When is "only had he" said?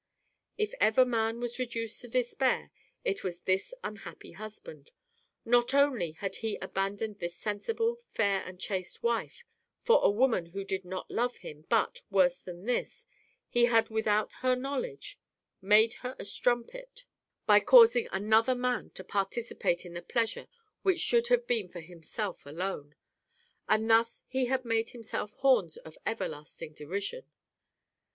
5.75-6.55